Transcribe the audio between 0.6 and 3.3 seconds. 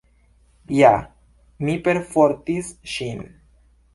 Ja, mi perfortis ŝin.